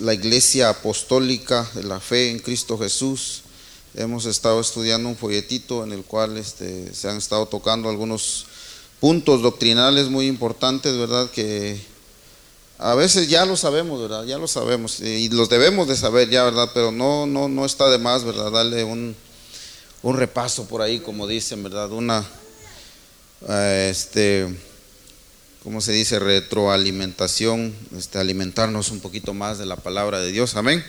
[0.00, 3.42] la iglesia apostólica de la fe en Cristo Jesús.
[3.94, 8.46] Hemos estado estudiando un folletito en el cual este, se han estado tocando algunos
[8.98, 11.30] puntos doctrinales muy importantes, ¿verdad?
[11.30, 11.80] Que
[12.78, 14.24] a veces ya lo sabemos, ¿verdad?
[14.24, 16.70] Ya lo sabemos y los debemos de saber ya, ¿verdad?
[16.72, 18.50] Pero no, no, no está de más, ¿verdad?
[18.50, 19.14] Darle un,
[20.02, 21.90] un repaso por ahí, como dicen, ¿verdad?
[21.92, 22.24] Una,
[23.48, 24.48] eh, este,
[25.62, 26.18] ¿cómo se dice?
[26.18, 30.84] Retroalimentación, este, alimentarnos un poquito más de la palabra de Dios, amén.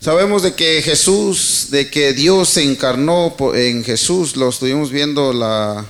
[0.00, 5.86] Sabemos de que Jesús, de que Dios se encarnó en Jesús, lo estuvimos viendo la,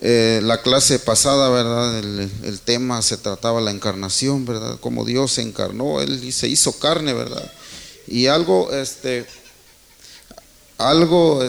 [0.00, 1.98] eh, la clase pasada, ¿verdad?
[1.98, 4.78] El, tema se trataba la encarnación, ¿verdad?
[4.80, 7.52] Como Dios se encarnó, Él se hizo carne, ¿verdad?
[8.06, 9.26] Y algo, este,
[10.78, 11.46] algo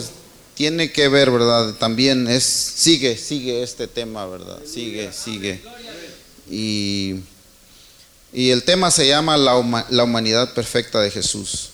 [0.59, 1.73] tiene que ver, ¿verdad?
[1.79, 4.59] También es, sigue, sigue este tema, ¿verdad?
[4.65, 5.63] Sigue, sigue.
[6.51, 7.21] Y
[8.31, 11.69] y el tema se llama la, la humanidad perfecta de Jesús.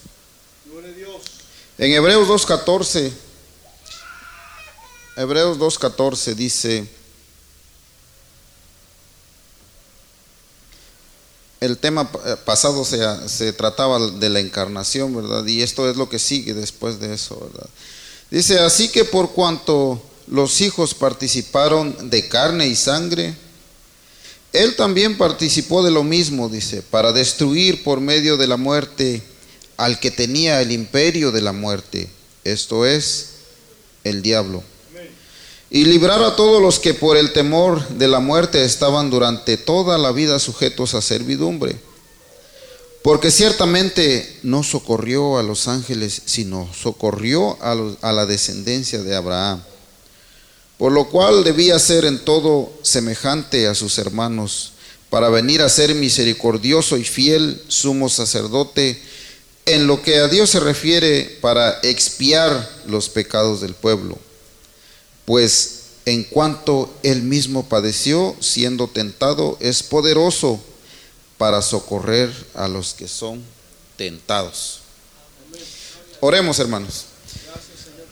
[1.77, 3.11] En Hebreos 2.14,
[5.17, 6.87] Hebreos 2.14 dice,
[11.59, 12.09] el tema
[12.45, 15.45] pasado se, se, trataba de la encarnación, ¿verdad?
[15.45, 17.69] Y esto es lo que sigue después de eso, ¿verdad?
[18.31, 23.35] Dice, así que por cuanto los hijos participaron de carne y sangre,
[24.53, 29.21] él también participó de lo mismo, dice, para destruir por medio de la muerte
[29.77, 32.09] al que tenía el imperio de la muerte,
[32.43, 33.29] esto es,
[34.03, 34.63] el diablo.
[35.69, 39.97] Y librar a todos los que por el temor de la muerte estaban durante toda
[39.97, 41.77] la vida sujetos a servidumbre.
[43.05, 49.61] Porque ciertamente no socorrió a los ángeles, sino socorrió a, a la descendencia de Abraham
[50.77, 54.73] por lo cual debía ser en todo semejante a sus hermanos,
[55.09, 58.99] para venir a ser misericordioso y fiel sumo sacerdote
[59.65, 64.17] en lo que a Dios se refiere para expiar los pecados del pueblo.
[65.23, 70.59] Pues en cuanto él mismo padeció siendo tentado, es poderoso
[71.37, 73.43] para socorrer a los que son
[73.97, 74.81] tentados.
[76.19, 77.05] Oremos, hermanos.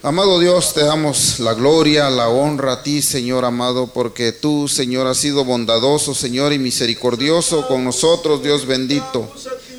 [0.05, 5.07] Amado Dios, te damos la gloria, la honra a ti, Señor amado, porque tú, Señor,
[5.07, 9.31] has sido bondadoso, Señor, y misericordioso con nosotros, Dios bendito.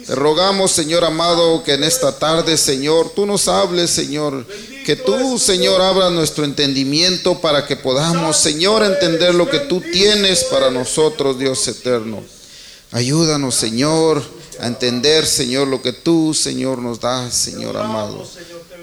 [0.06, 4.47] Te rogamos, Señor amado, que en esta tarde, Señor, tú nos hables, Señor.
[4.87, 10.44] Que tú, Señor, abra nuestro entendimiento para que podamos, Señor, entender lo que tú tienes
[10.44, 12.22] para nosotros, Dios eterno.
[12.94, 14.22] Ayúdanos, Señor,
[14.60, 18.25] a entender, Señor, lo que tú, Señor, nos das, Señor amado.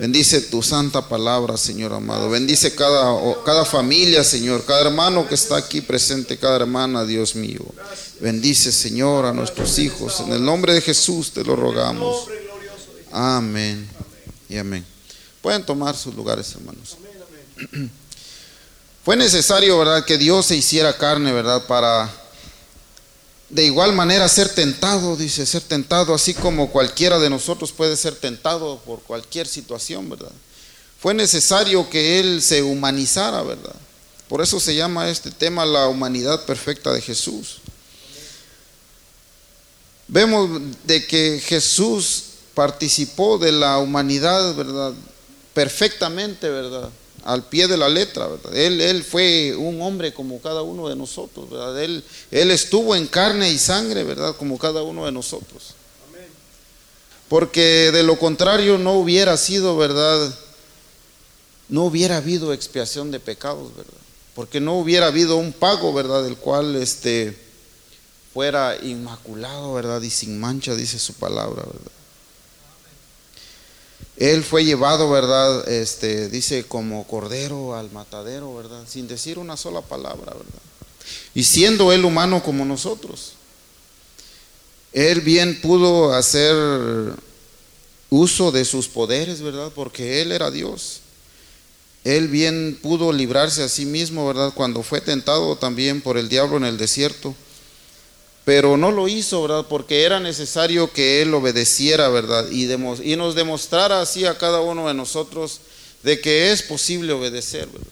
[0.01, 2.29] Bendice tu santa palabra, Señor amado.
[2.29, 7.61] Bendice cada, cada familia, Señor, cada hermano que está aquí presente, cada hermana, Dios mío.
[8.19, 10.19] Bendice, Señor, a nuestros hijos.
[10.19, 12.27] En el nombre de Jesús te lo rogamos.
[13.13, 13.87] Amén
[14.49, 14.85] y amén.
[15.41, 16.97] Pueden tomar sus lugares, hermanos.
[19.05, 22.20] Fue necesario, ¿verdad?, que Dios se hiciera carne, ¿verdad?, para
[23.51, 28.15] de igual manera ser tentado, dice, ser tentado, así como cualquiera de nosotros puede ser
[28.15, 30.31] tentado por cualquier situación, ¿verdad?
[30.99, 33.75] Fue necesario que Él se humanizara, ¿verdad?
[34.29, 37.57] Por eso se llama este tema la humanidad perfecta de Jesús.
[40.07, 42.23] Vemos de que Jesús
[42.53, 44.93] participó de la humanidad, ¿verdad?
[45.53, 46.89] Perfectamente, ¿verdad?
[47.23, 48.55] Al pie de la letra, ¿verdad?
[48.55, 51.81] Él, él fue un hombre como cada uno de nosotros, ¿verdad?
[51.81, 54.35] Él, él estuvo en carne y sangre, ¿verdad?
[54.35, 55.75] Como cada uno de nosotros.
[57.27, 60.33] Porque de lo contrario no hubiera sido, ¿verdad?
[61.69, 63.93] No hubiera habido expiación de pecados, ¿verdad?
[64.35, 66.23] Porque no hubiera habido un pago, ¿verdad?
[66.23, 67.37] Del cual este
[68.33, 70.01] fuera inmaculado, ¿verdad?
[70.01, 72.00] Y sin mancha, dice su palabra, ¿verdad?
[74.21, 75.67] Él fue llevado, ¿verdad?
[75.67, 78.83] Este, dice como cordero al matadero, ¿verdad?
[78.87, 80.61] Sin decir una sola palabra, ¿verdad?
[81.33, 83.33] Y siendo él humano como nosotros.
[84.93, 86.55] Él bien pudo hacer
[88.11, 89.71] uso de sus poderes, ¿verdad?
[89.73, 90.99] Porque él era Dios.
[92.03, 94.53] Él bien pudo librarse a sí mismo, ¿verdad?
[94.53, 97.33] Cuando fue tentado también por el diablo en el desierto.
[98.43, 99.65] Pero no lo hizo, ¿verdad?
[99.69, 102.49] Porque era necesario que Él obedeciera, ¿verdad?
[102.49, 105.61] Y, y nos demostrara así a cada uno de nosotros
[106.03, 107.87] de que es posible obedecer, ¿verdad?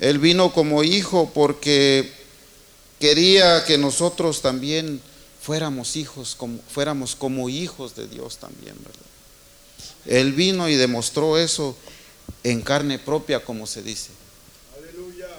[0.00, 2.10] Él vino como hijo porque
[2.98, 5.00] quería que nosotros también
[5.40, 9.04] fuéramos hijos, como, fuéramos como hijos de Dios también, ¿verdad?
[10.06, 11.76] Él vino y demostró eso
[12.42, 14.10] en carne propia, como se dice.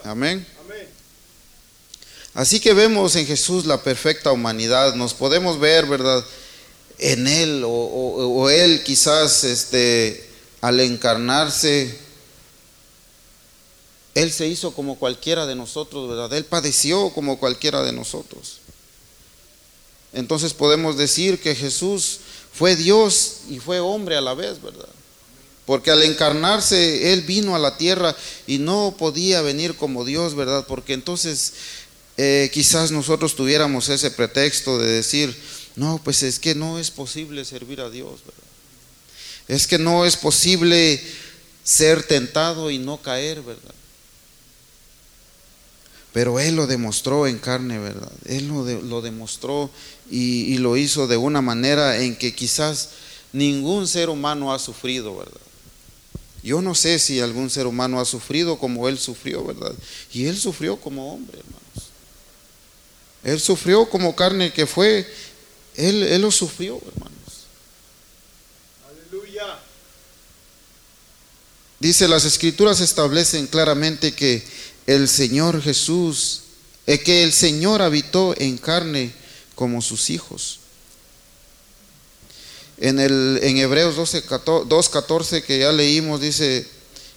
[0.04, 0.46] Amén.
[2.36, 6.24] Así que vemos en Jesús la perfecta humanidad, nos podemos ver, ¿verdad?
[6.98, 10.30] En Él o, Él quizás este,
[10.60, 11.98] al encarnarse,
[14.16, 16.34] Él se hizo como cualquiera de nosotros, ¿verdad?
[16.34, 18.58] Él padeció como cualquiera de nosotros.
[20.12, 22.20] Entonces podemos decir que Jesús
[22.54, 24.90] fue Dios y fue hombre a la vez, ¿verdad?
[25.66, 28.14] Porque al encarnarse, Él vino a la tierra
[28.46, 30.66] y no podía venir como Dios, ¿verdad?
[30.68, 31.54] Porque entonces
[32.18, 35.36] eh, quizás nosotros tuviéramos ese pretexto de decir,
[35.76, 38.44] no, pues es que no es posible servir a Dios, ¿verdad?
[39.48, 41.02] Es que no es posible
[41.64, 43.76] ser tentado y no caer, ¿verdad?
[46.14, 48.12] Pero Él lo demostró en carne, ¿verdad?
[48.26, 49.70] Él lo, demostró
[50.10, 52.90] y, y lo hizo de una manera en que quizás
[53.34, 55.42] ningún ser humano ha sufrido, ¿verdad?
[56.42, 59.74] Yo no sé si algún ser humano ha sufrido como Él sufrió, ¿verdad?
[60.14, 61.65] Y Él sufrió como hombre, hermanos.
[63.26, 65.12] Él sufrió como carne que fue.
[65.76, 67.12] Él, él lo sufrió, hermanos.
[68.88, 69.60] Aleluya.
[71.80, 74.44] Dice, las escrituras establecen claramente que
[74.86, 76.44] el Señor Jesús,
[76.86, 79.12] es eh, que el Señor habitó en carne
[79.56, 80.60] como sus hijos.
[82.78, 86.68] En, el, en Hebreos 2.14 que ya leímos dice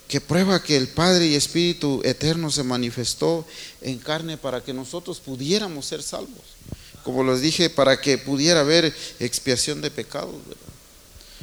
[0.09, 3.47] que prueba que el Padre y Espíritu Eterno se manifestó
[3.83, 6.57] en carne para que nosotros pudiéramos ser salvos.
[7.05, 10.63] Como les dije, para que pudiera haber expiación de pecados, ¿verdad?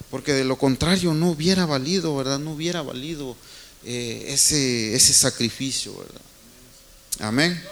[0.09, 2.39] Porque de lo contrario no hubiera valido, ¿verdad?
[2.39, 3.35] No hubiera valido
[3.85, 6.21] eh, ese, ese sacrificio, ¿verdad?
[7.19, 7.63] Amén.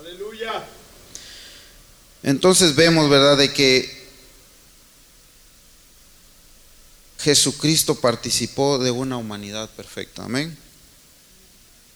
[0.00, 0.66] Aleluya.
[2.24, 3.38] Entonces vemos, ¿verdad?
[3.38, 3.97] De que
[7.18, 10.24] Jesucristo participó de una humanidad perfecta.
[10.24, 10.56] Amén.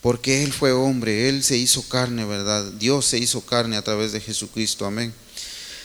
[0.01, 2.65] Porque Él fue hombre, Él se hizo carne, ¿verdad?
[2.73, 4.85] Dios se hizo carne a través de Jesucristo.
[4.85, 5.15] Amén.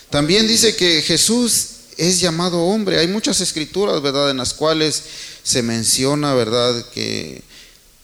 [0.09, 1.67] También dice que Jesús
[1.97, 2.99] es llamado hombre.
[2.99, 4.31] Hay muchas escrituras, ¿verdad?
[4.31, 5.03] En las cuales
[5.43, 6.85] se menciona, ¿verdad?
[6.91, 7.43] Que,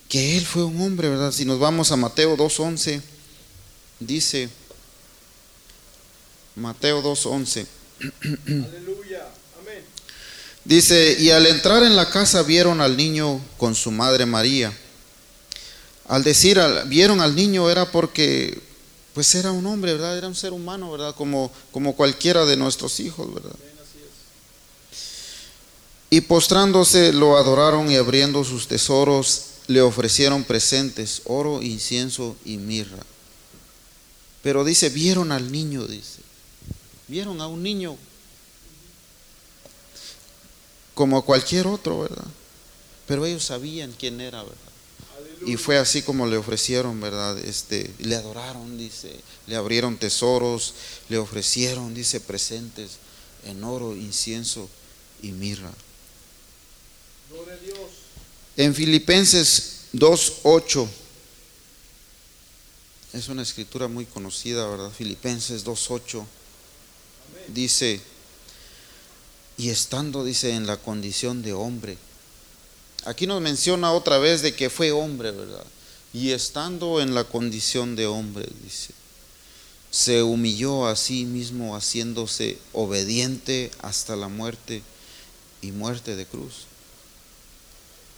[0.10, 1.32] que Él fue un hombre, ¿verdad?
[1.32, 3.02] Si nos vamos a Mateo 2.11,
[4.00, 4.50] dice,
[6.56, 7.66] Mateo 2.11.
[8.46, 9.13] Aleluya.
[10.66, 14.72] Dice, y al entrar en la casa vieron al niño con su madre María.
[16.08, 18.62] Al decir, vieron al niño era porque,
[19.14, 20.18] pues era un hombre, ¿verdad?
[20.18, 21.16] Era un ser humano, ¿verdad?
[21.16, 23.56] Como, como cualquiera de nuestros hijos, ¿verdad?
[26.10, 33.04] Y postrándose lo adoraron y abriendo sus tesoros le ofrecieron presentes, oro, incienso y mirra.
[34.44, 36.20] Pero dice, vieron al niño, dice.
[37.08, 37.98] Vieron a un niño
[40.94, 42.28] como cualquier otro, ¿verdad?
[43.08, 44.58] Pero ellos sabían quién era, ¿verdad?
[45.46, 47.38] Y fue así como le ofrecieron, ¿verdad?
[47.40, 49.14] Este, le adoraron, dice,
[49.48, 50.74] le abrieron tesoros,
[51.10, 52.92] le ofrecieron, dice, presentes
[53.46, 54.70] en oro, incienso
[55.22, 55.72] y mirra.
[58.56, 60.88] En Filipenses 2.8,
[63.14, 64.92] es una escritura muy conocida, ¿verdad?
[64.92, 66.26] Filipenses 2.8,
[67.50, 68.02] dice,
[69.58, 71.98] y estando, dice, en la condición de hombre.
[73.06, 75.66] Aquí nos menciona otra vez de que fue hombre, ¿verdad?
[76.14, 78.94] Y estando en la condición de hombre, dice,
[79.92, 84.82] se humilló a sí mismo haciéndose obediente hasta la muerte
[85.62, 86.66] y muerte de cruz.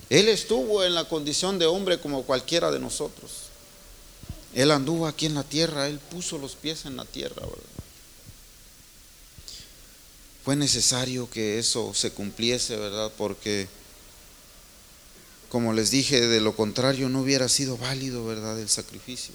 [0.10, 3.32] Él estuvo en la condición de hombre como cualquiera de nosotros.
[4.54, 7.75] Él anduvo aquí en la tierra, él puso los pies en la tierra, ¿verdad?
[10.46, 13.12] Fue necesario que eso se cumpliese, ¿verdad?
[13.18, 13.68] Porque,
[15.50, 18.60] como les dije, de lo contrario no hubiera sido válido, ¿verdad?
[18.60, 19.34] El sacrificio.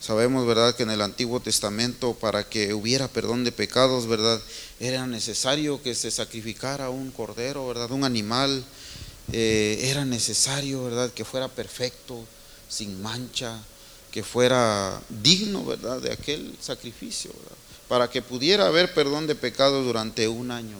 [0.00, 4.38] Sabemos, ¿verdad?, que en el Antiguo Testamento, para que hubiera perdón de pecados, ¿verdad?,
[4.78, 8.62] era necesario que se sacrificara un cordero, ¿verdad?, un animal.
[9.32, 12.22] Eh, era necesario, ¿verdad?, que fuera perfecto,
[12.68, 13.58] sin mancha,
[14.12, 17.56] que fuera digno, ¿verdad?, de aquel sacrificio, ¿verdad?
[17.88, 20.78] Para que pudiera haber perdón de pecados durante un año.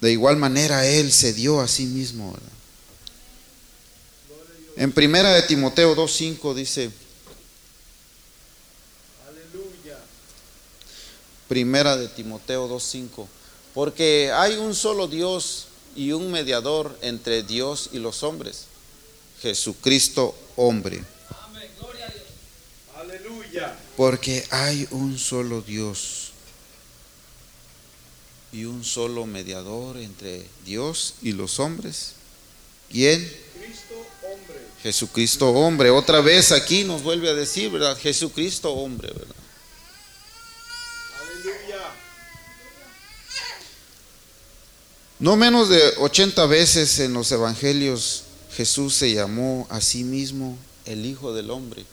[0.00, 2.36] De igual manera Él se dio a sí mismo.
[4.76, 6.90] En primera de Timoteo 2.5 dice,
[11.46, 13.26] primera de Timoteo 2.5,
[13.74, 18.64] porque hay un solo Dios y un mediador entre Dios y los hombres,
[19.40, 21.04] Jesucristo hombre
[23.96, 26.32] porque hay un solo Dios
[28.52, 32.12] y un solo mediador entre Dios y los hombres.
[32.90, 33.20] ¿Quién?
[34.22, 34.60] Hombre.
[34.82, 35.90] Jesucristo hombre.
[35.90, 37.96] Otra vez aquí nos vuelve a decir, ¿verdad?
[37.98, 39.34] Jesucristo hombre, ¿verdad?
[45.18, 48.24] No menos de 80 veces en los evangelios
[48.56, 51.84] Jesús se llamó a sí mismo el Hijo del Hombre.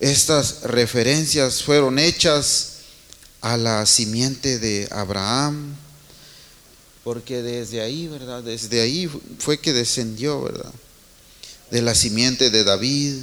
[0.00, 2.74] Estas referencias fueron hechas
[3.40, 5.76] a la simiente de Abraham,
[7.04, 8.42] porque desde ahí, ¿verdad?
[8.42, 10.72] Desde ahí fue que descendió, ¿verdad?
[11.70, 13.16] De la simiente de David,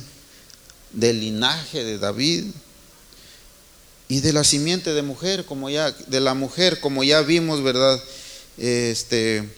[0.92, 2.46] del linaje de David
[4.08, 8.02] y de la simiente de mujer, como ya de la mujer, como ya vimos, ¿verdad?
[8.58, 9.50] Este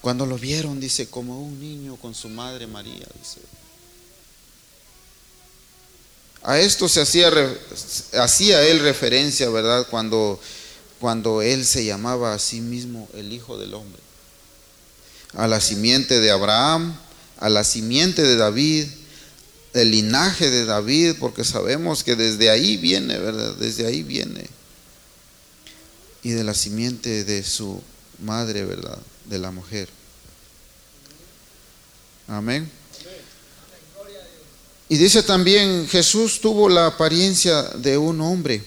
[0.00, 3.40] cuando lo vieron dice como un niño con su madre María, dice.
[6.48, 7.30] A esto se hacía
[8.14, 9.86] hacía él referencia, ¿verdad?
[9.90, 10.40] Cuando
[10.98, 14.00] cuando él se llamaba a sí mismo el Hijo del Hombre.
[15.34, 16.98] A la simiente de Abraham,
[17.38, 18.86] a la simiente de David,
[19.74, 23.54] el linaje de David, porque sabemos que desde ahí viene, ¿verdad?
[23.56, 24.48] Desde ahí viene.
[26.22, 27.82] Y de la simiente de su
[28.20, 28.98] madre, ¿verdad?
[29.26, 29.90] De la mujer.
[32.26, 32.77] Amén.
[34.90, 38.64] Y dice también, Jesús tuvo la apariencia de un hombre.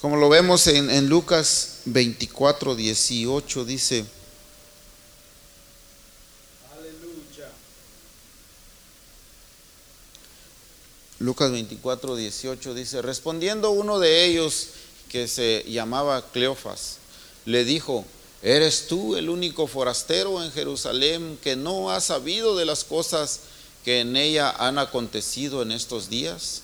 [0.00, 4.04] Como lo vemos en, Lucas 24, 18, dice,
[11.18, 14.68] Lucas 24, 18 dice, respondiendo uno de ellos
[15.08, 16.98] que se llamaba Cleofas,
[17.46, 18.04] le dijo,
[18.42, 23.40] ¿eres tú el único forastero en Jerusalén que no ha sabido de las cosas
[23.84, 26.62] que en ella han acontecido en estos días?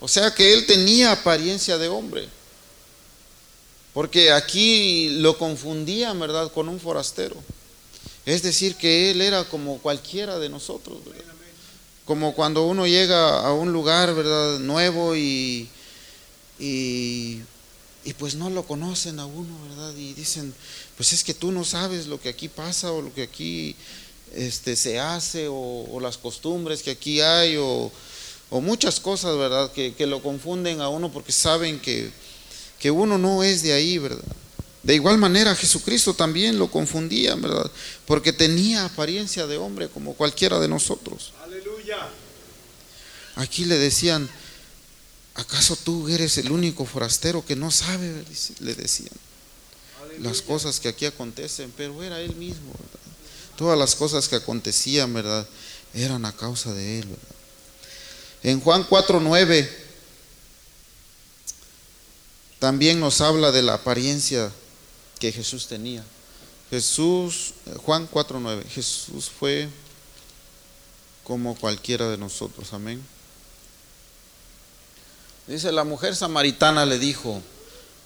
[0.00, 2.28] O sea que él tenía apariencia de hombre.
[3.94, 7.36] Porque aquí lo confundían, ¿verdad?, con un forastero.
[8.26, 10.98] Es decir, que él era como cualquiera de nosotros,
[12.04, 15.68] Como cuando uno llega a un lugar, ¿verdad?, nuevo y,
[16.58, 17.42] y,
[18.18, 19.94] pues no lo conocen a uno, ¿verdad?
[19.96, 20.54] Y dicen,
[20.96, 23.74] pues es que tú no sabes lo que aquí pasa o lo que aquí
[24.34, 27.90] este, se hace o, las costumbres que aquí hay o,
[28.50, 29.72] muchas cosas, ¿verdad?
[29.72, 32.10] Que, que lo confunden a uno porque saben que
[32.78, 34.24] que uno no es de ahí, ¿verdad?
[34.82, 37.70] De igual manera Jesucristo también lo confundía, ¿verdad?
[38.06, 41.32] Porque tenía apariencia de hombre como cualquiera de nosotros.
[41.42, 42.08] Aleluya.
[43.34, 44.28] Aquí le decían,
[45.34, 48.24] ¿acaso tú eres el único forastero que no sabe?
[48.60, 49.10] Le decían.
[50.20, 53.05] Las cosas que aquí acontecen, pero era él mismo, ¿verdad?
[53.56, 55.46] Todas las cosas que acontecían, ¿verdad?
[55.94, 57.08] Eran a causa de él.
[58.42, 59.68] En Juan 4:9
[62.58, 64.50] también nos habla de la apariencia
[65.18, 66.04] que Jesús tenía.
[66.70, 69.68] Jesús, Juan 4.9, Jesús fue
[71.22, 73.04] como cualquiera de nosotros, amén.
[75.46, 77.40] Dice, la mujer samaritana le dijo,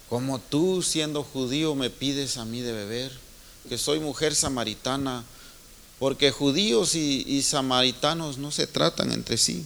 [0.09, 3.11] como tú siendo judío me pides a mí de beber,
[3.67, 5.23] que soy mujer samaritana,
[6.01, 9.63] porque judíos y, samaritanos no se tratan entre sí.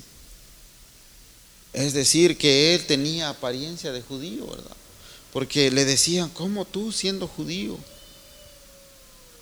[1.72, 4.76] Es decir, que él tenía apariencia de judío, ¿verdad?
[5.32, 7.78] Porque le decían, ¿cómo tú siendo judío?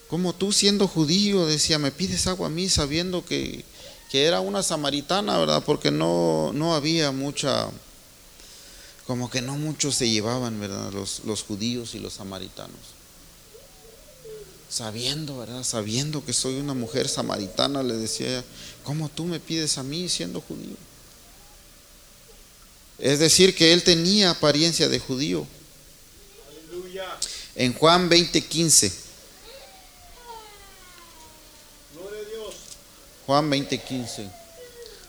[0.08, 1.48] ¿Cómo tú siendo judío?
[1.48, 3.66] Decía, me pides agua a mí sabiendo que,
[4.12, 5.64] era una samaritana, ¿verdad?
[5.66, 7.70] Porque no, no había mucha,
[9.08, 10.92] como que no muchos se llevaban, ¿verdad?
[10.94, 13.03] Los, los judíos y los samaritanos.
[14.74, 15.64] Sabiendo, ¿verdad?
[15.64, 18.44] Sabiendo que soy una mujer samaritana, le decía,
[18.84, 20.76] ¿cómo tú me pides a mí siendo judío?
[22.98, 25.46] Es decir, que él tenía apariencia de judío.
[27.54, 28.92] En Juan 20:15.
[33.28, 34.28] Juan 20:15.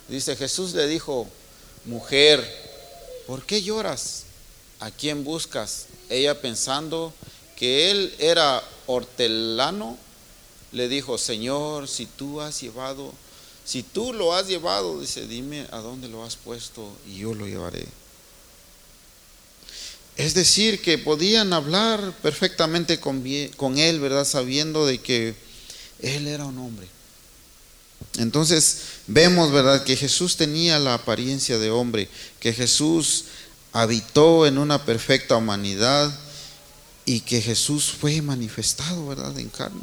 [0.08, 1.26] Dice, Jesús le dijo,
[1.86, 2.46] mujer,
[3.26, 4.24] ¿por qué lloras?
[4.78, 5.86] ¿A quién buscas?
[6.10, 7.14] Ella pensando
[7.56, 9.96] que él era hortelano,
[10.72, 13.12] le dijo, Señor, si tú has llevado,
[13.64, 17.46] si tú lo has llevado, dice, dime a dónde lo has puesto y yo lo
[17.46, 17.86] llevaré.
[20.16, 24.24] Es decir, que podían hablar perfectamente con, él, ¿verdad?
[24.24, 25.34] Sabiendo de que
[26.00, 26.86] él era un hombre.
[28.18, 29.82] Entonces vemos, ¿verdad?
[29.82, 33.24] Que Jesús tenía la apariencia de hombre, que Jesús
[33.72, 36.16] habitó en una perfecta humanidad
[37.04, 39.38] y que Jesús fue manifestado, ¿verdad?
[39.38, 39.82] En carne.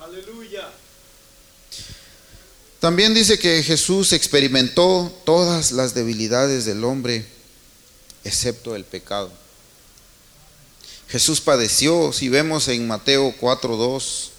[0.00, 0.68] Aleluya.
[2.80, 7.26] También dice que Jesús experimentó todas las debilidades del hombre,
[8.24, 9.30] excepto el pecado.
[11.08, 14.30] Jesús padeció, si vemos en Mateo 4.2.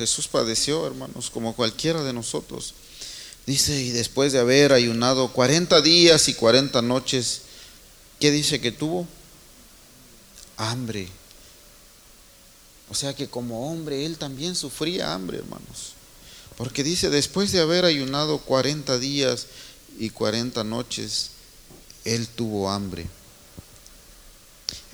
[0.00, 2.72] Jesús padeció, hermanos, como cualquiera de nosotros.
[3.46, 7.42] Dice, y después de haber ayunado 40 días y 40 noches,
[8.18, 9.06] ¿qué dice que tuvo?
[10.56, 11.08] Hambre.
[12.90, 15.94] O sea que como hombre él también sufría hambre, hermanos.
[16.56, 19.46] Porque dice, después de haber ayunado 40 días
[19.98, 21.30] y 40 noches,
[22.04, 23.06] él tuvo hambre.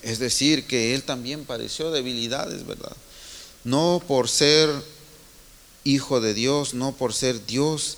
[0.02, 2.96] Es decir, que él también padeció debilidades, ¿verdad?
[3.64, 4.70] No por ser
[5.82, 7.96] hijo de Dios, no por ser Dios,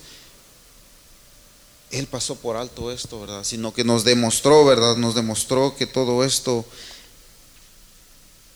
[1.91, 3.43] él pasó por alto esto, ¿verdad?
[3.43, 4.95] Sino que nos demostró, ¿verdad?
[4.97, 6.65] Nos demostró que todo esto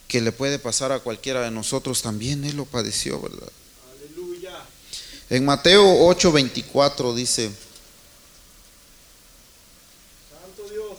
[0.07, 3.49] que le puede pasar a cualquiera de nosotros también Él lo padeció, ¿verdad?
[3.97, 4.53] Aleluya.
[5.31, 7.51] En Mateo 8:24 dice,
[10.29, 10.97] Santo Dios.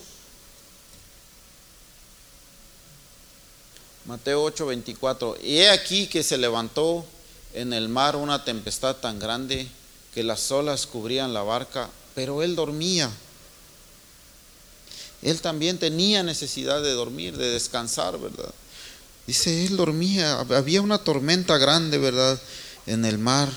[4.07, 7.07] Mateo 8:24, y he aquí que se levantó
[7.53, 9.69] en el mar una tempestad tan grande
[10.13, 13.11] que las olas cubrían la barca pero él dormía.
[15.23, 18.53] Él también tenía necesidad de dormir, de descansar, ¿verdad?
[19.27, 22.39] Dice, él dormía, había una tormenta grande, ¿verdad?
[22.87, 23.51] En el mar,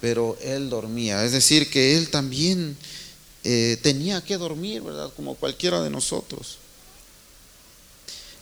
[0.00, 1.24] pero él dormía.
[1.24, 2.76] Es decir, que él también
[3.42, 5.10] eh, tenía que dormir, ¿verdad?
[5.16, 6.58] Como cualquiera de nosotros.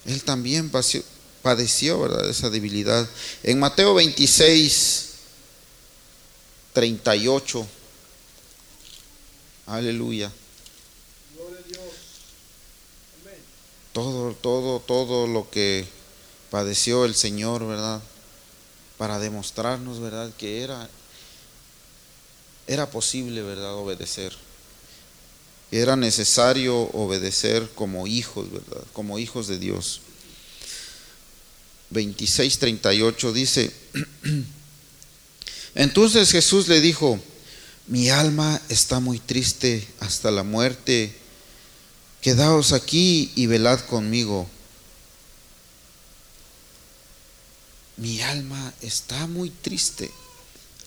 [0.05, 1.05] Él también padeció,
[1.43, 2.29] padeció, ¿verdad?
[2.29, 3.09] Esa debilidad.
[3.45, 5.11] En Mateo 26,
[6.73, 7.67] 38.
[9.66, 10.31] Aleluya.
[13.92, 15.87] Todo, todo, todo lo que
[16.50, 18.00] padeció el Señor, ¿verdad?
[18.97, 20.33] Para demostrarnos, ¿verdad?
[20.38, 20.88] Que era,
[22.66, 23.75] era posible, ¿verdad?
[23.75, 24.35] Obedecer.
[25.71, 28.83] Era necesario obedecer como hijos, ¿verdad?
[28.92, 30.00] Como hijos de Dios.
[31.92, 33.73] 26:38 dice,
[35.75, 37.21] entonces Jesús le dijo,
[37.87, 41.17] mi alma está muy triste hasta la muerte,
[42.21, 44.49] quedaos aquí y velad conmigo.
[47.97, 50.11] Mi alma está muy triste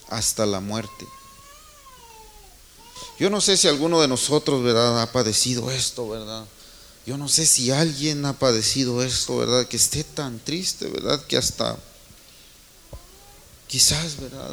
[0.08, 1.06] hasta la muerte.
[3.18, 6.46] Yo no sé si alguno de nosotros, ¿verdad?, ha padecido esto, ¿verdad?
[7.06, 9.66] Yo no sé si alguien ha padecido esto, ¿verdad?
[9.68, 11.24] Que esté tan triste, ¿verdad?
[11.24, 11.78] Que hasta
[13.68, 14.50] quizás, ¿verdad?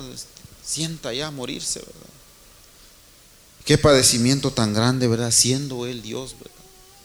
[0.64, 2.13] Sienta ya morirse, ¿verdad?
[3.66, 5.32] Qué padecimiento tan grande, ¿verdad?
[5.32, 6.52] Siendo Él Dios, ¿verdad?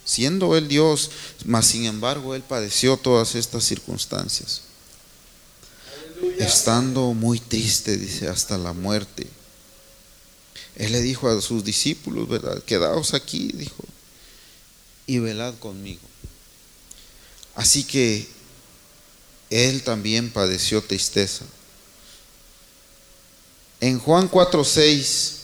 [0.05, 1.11] Siendo Él Dios,
[1.45, 4.63] mas sin embargo Él padeció todas estas circunstancias.
[6.39, 9.29] Estando muy triste, dice, hasta la muerte.
[10.75, 12.63] Él le dijo a sus discípulos, ¿verdad?
[12.65, 13.85] Quedaos aquí, dijo,
[15.07, 16.03] y velad conmigo.
[17.55, 18.29] Así que
[19.51, 21.45] Él también padeció tristeza.
[23.81, 25.38] En Juan 4:6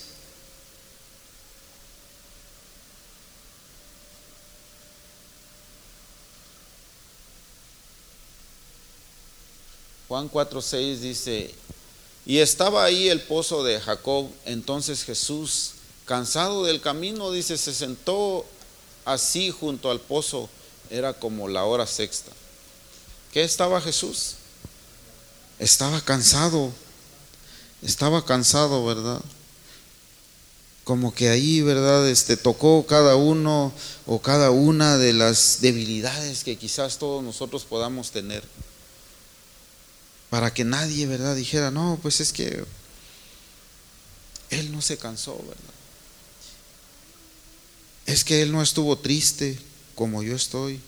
[10.15, 11.53] Juan 4:6 dice,
[12.25, 15.73] y estaba ahí el pozo de Jacob, entonces Jesús,
[16.05, 18.47] cansado del camino, dice, se sentó
[19.05, 20.49] así junto al pozo,
[20.89, 22.31] era como la hora sexta.
[23.33, 24.37] ¿Qué estaba Jesús?
[25.59, 26.71] Estaba cansado,
[27.83, 29.21] estaba cansado, ¿verdad?
[30.85, 32.09] Como que ahí, ¿verdad?
[32.09, 33.73] Este tocó cada uno
[34.07, 38.45] o cada una de las debilidades que quizás todos nosotros podamos tener
[40.35, 42.65] para que nadie, ¿verdad?, dijera, no, pues es que
[44.51, 45.75] él no se cansó, ¿verdad?
[48.05, 49.57] Es que él no estuvo triste
[49.95, 50.81] como yo estoy.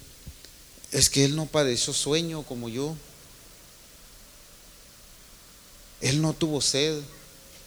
[0.91, 2.97] Es que él no padeció sueño como yo.
[6.01, 7.01] Él no tuvo sed.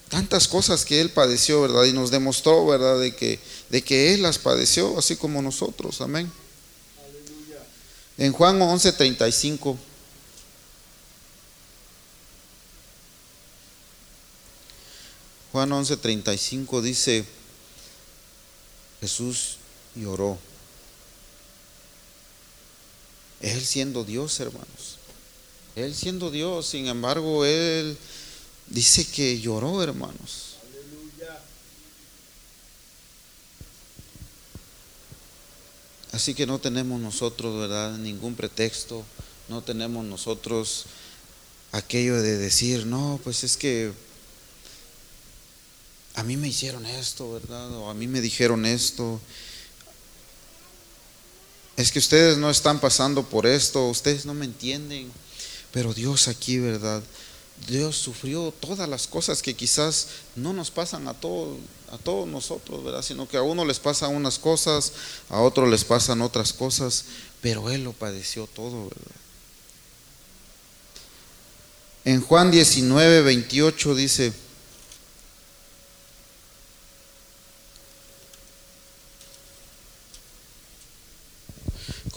[0.10, 1.86] Tantas cosas que él padeció, ¿verdad?
[1.86, 3.00] Y nos demostró, ¿verdad?
[3.00, 3.40] De que,
[3.70, 6.02] de que él las padeció, así como nosotros.
[6.02, 6.30] Amén.
[8.18, 9.78] En Juan 11:35
[15.52, 17.26] Juan 11:35 dice,
[19.02, 19.58] Jesús
[19.96, 20.38] lloró.
[23.42, 24.98] Él siendo Dios, hermanos.
[25.76, 27.98] Él siendo Dios, sin embargo, Él
[28.68, 30.56] dice que lloró, hermanos.
[36.12, 37.98] Así que no tenemos nosotros, ¿verdad?
[37.98, 39.06] Ningún pretexto.
[39.48, 40.86] No tenemos nosotros
[41.72, 43.94] aquello de decir, no, pues es que
[46.16, 47.72] a mí me hicieron esto, ¿verdad?
[47.78, 49.20] O a mí me dijeron esto.
[51.78, 55.12] Es que ustedes no están pasando por esto, ustedes no me entienden.
[55.72, 57.02] Pero Dios aquí, ¿verdad?
[57.68, 61.58] Dios sufrió todas las cosas que quizás no nos pasan a todos,
[61.92, 63.02] a todos nosotros, ¿verdad?
[63.02, 64.94] Sino que a uno les pasan unas cosas,
[65.30, 67.06] a otro les pasan otras cosas,
[67.42, 69.20] pero Él lo padeció todo, ¿verdad?
[72.06, 74.34] En Juan 19, 28 dice,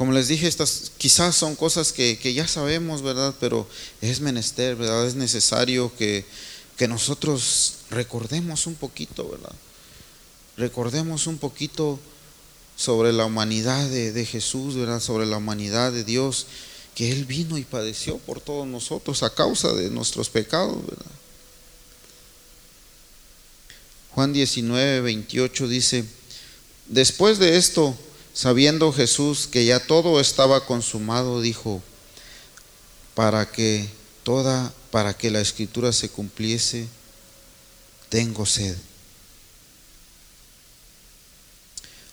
[0.03, 3.37] Como les dije, estas quizás son cosas que, ya sabemos, ¿verdad?
[3.39, 3.69] Pero
[4.01, 5.07] es menester, ¿verdad?
[5.07, 6.27] Es necesario que,
[6.89, 9.55] nosotros recordemos un poquito, ¿verdad?
[10.57, 12.01] Recordemos un poquito
[12.75, 14.99] sobre la humanidad de, de, Jesús, ¿verdad?
[14.99, 16.49] Sobre la humanidad de Dios,
[16.97, 21.13] que Él vino y padeció por todos nosotros a causa de nuestros pecados, ¿verdad?
[24.17, 26.05] Juan 19, 28 dice,
[26.89, 27.97] después de esto,
[28.35, 31.83] Sabiendo Jesús que ya todo estaba consumado, dijo,
[33.15, 33.89] para que
[34.23, 36.89] toda, para que la escritura se cumpliese,
[38.09, 38.77] tengo sed.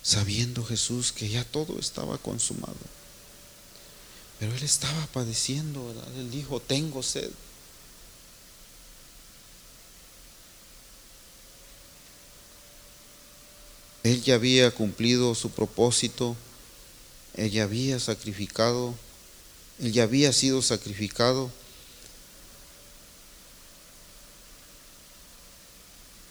[0.02, 2.76] Sabiendo Jesús que ya todo estaba consumado.
[4.40, 5.94] Pero él estaba padeciendo.
[6.18, 7.30] Él dijo, tengo sed.
[14.04, 16.36] Él ya había cumplido su propósito,
[17.36, 18.96] Él ya había sacrificado,
[19.80, 21.52] Él ya había sido sacrificado.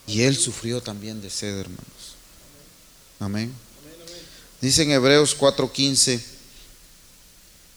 [0.06, 2.16] Y Él sufrió también de sed, hermanos.
[3.20, 3.52] Amén.
[4.60, 6.20] Dice en Hebreos 4:15,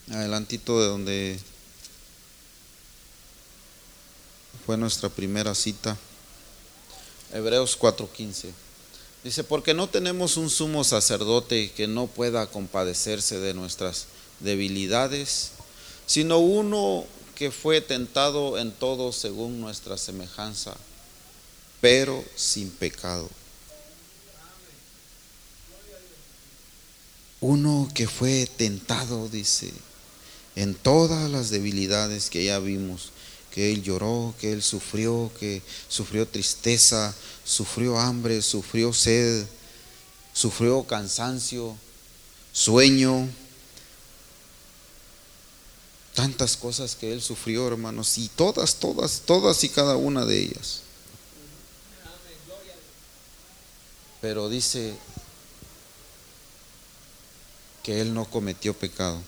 [0.09, 1.39] adelantito de donde
[4.65, 5.97] fue nuestra primera cita.
[7.33, 8.51] Hebreos 4:15.
[9.23, 14.07] Dice, porque no tenemos un sumo sacerdote que no pueda compadecerse de nuestras
[14.39, 15.51] debilidades,
[16.07, 17.05] sino uno
[17.35, 20.75] que fue tentado en todo según nuestra semejanza,
[21.79, 23.29] pero sin pecado.
[27.39, 29.71] Uno que fue tentado, dice,
[30.55, 33.11] en todas las debilidades que ya vimos,
[33.51, 39.45] que él lloró, que él sufrió, que sufrió tristeza, sufrió hambre, sufrió sed,
[40.33, 41.75] sufrió cansancio,
[42.53, 43.29] sueño,
[46.13, 50.81] tantas cosas que él sufrió, hermanos, y todas, todas, todas y cada una de ellas.
[54.21, 54.93] Pero dice
[57.83, 59.19] que él no cometió pecado.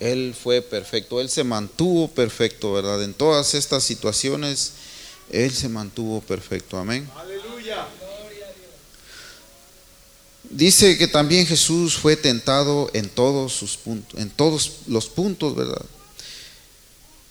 [0.00, 3.02] Él fue perfecto, Él se mantuvo perfecto, ¿verdad?
[3.04, 4.72] En todas estas situaciones,
[5.30, 6.78] Él se mantuvo perfecto.
[6.78, 7.08] Amén.
[7.16, 7.86] Aleluya.
[10.48, 15.84] Dice que también Jesús fue tentado en todos sus puntos, en todos los puntos, ¿verdad?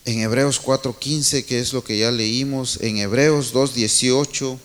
[0.05, 4.57] En Hebreos 4:15, que es lo que ya leímos, en Hebreos 2:18.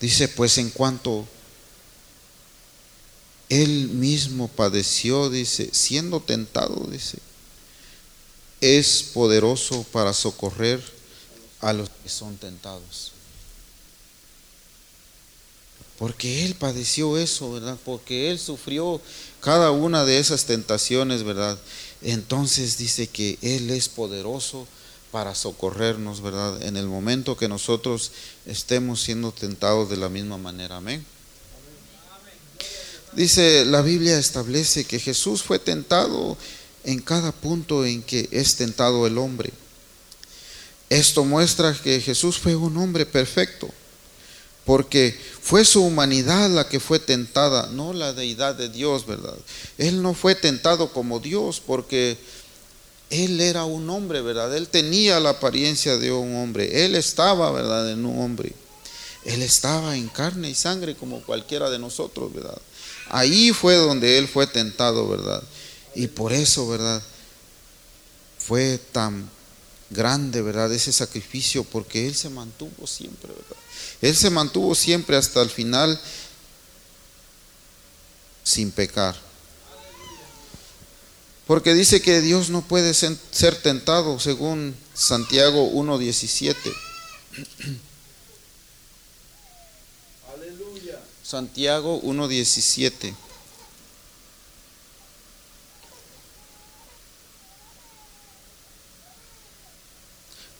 [0.00, 1.26] Dice, pues en cuanto
[3.48, 7.18] él mismo padeció, dice, siendo tentado, dice,
[8.60, 10.82] es poderoso para socorrer
[11.60, 13.12] a los que son tentados.
[15.98, 17.78] Porque Él padeció eso, ¿verdad?
[17.84, 19.00] Porque Él sufrió
[19.40, 21.58] cada una de esas tentaciones, ¿verdad?
[22.02, 24.66] Entonces dice que Él es poderoso
[25.10, 26.62] para socorrernos, ¿verdad?
[26.62, 28.12] En el momento que nosotros
[28.44, 30.76] estemos siendo tentados de la misma manera.
[30.76, 31.06] Amén.
[33.16, 36.36] Dice, la Biblia establece que Jesús fue tentado
[36.84, 39.50] en cada punto en que es tentado el hombre.
[40.90, 43.70] Esto muestra que Jesús fue un hombre perfecto,
[44.66, 49.38] porque fue su humanidad la que fue tentada, no la deidad de Dios, ¿verdad?
[49.78, 52.18] Él no fue tentado como Dios, porque
[53.08, 54.54] él era un hombre, ¿verdad?
[54.54, 58.52] Él tenía la apariencia de un hombre, él estaba, ¿verdad?, en un hombre.
[59.24, 62.60] Él estaba en carne y sangre como cualquiera de nosotros, ¿verdad?
[63.08, 65.42] Ahí fue donde él fue tentado, ¿verdad?
[65.94, 67.02] Y por eso, ¿verdad?
[68.38, 69.28] Fue tan
[69.90, 70.72] grande, ¿verdad?
[70.72, 73.56] Ese sacrificio, porque él se mantuvo siempre, ¿verdad?
[74.02, 76.00] Él se mantuvo siempre hasta el final
[78.42, 79.16] sin pecar.
[81.46, 86.56] Porque dice que Dios no puede ser tentado, según Santiago 1.17.
[91.26, 93.12] Santiago 1.17.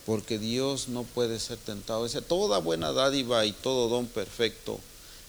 [0.04, 2.02] Porque Dios no puede ser tentado.
[2.02, 4.80] Dice, toda buena dádiva y todo don perfecto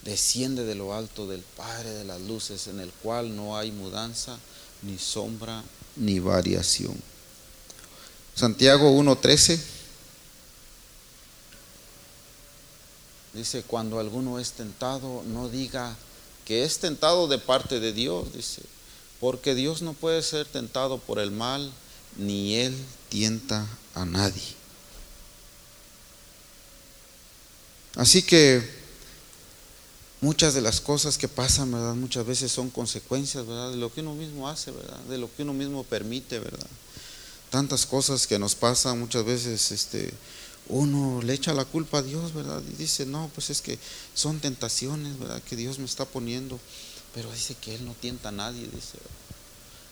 [0.03, 4.39] desciende de lo alto del Padre de las luces, en el cual no hay mudanza
[4.81, 5.63] ni sombra,
[5.97, 6.95] ni variación.
[8.33, 9.76] Santiago 1.13
[13.37, 15.95] dice, cuando alguno es tentado, no diga
[16.45, 18.61] que es tentado de parte de Dios, dice,
[19.19, 21.71] porque Dios no puede ser tentado por el mal,
[22.17, 22.75] ni Él
[23.09, 24.55] tienta a nadie.
[27.95, 28.61] Así que
[30.21, 31.95] muchas de las cosas que pasan, ¿verdad?
[31.95, 33.71] Muchas veces son consecuencias, ¿verdad?
[33.71, 34.99] De lo que uno mismo hace, ¿verdad?
[35.09, 36.67] De lo que uno mismo permite, ¿verdad?
[37.49, 40.13] Tantas cosas que nos pasan, muchas veces, este,
[40.69, 42.61] uno le echa la culpa a Dios, ¿verdad?
[42.71, 43.79] Y dice, no, pues es que
[44.13, 45.41] son tentaciones, ¿verdad?
[45.43, 46.59] Que Dios me está poniendo,
[47.13, 48.97] pero dice que Él no tienta a nadie, dice.